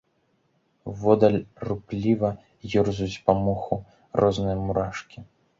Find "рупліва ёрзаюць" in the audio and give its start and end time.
1.69-3.21